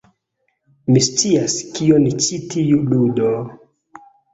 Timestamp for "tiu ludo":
2.57-3.33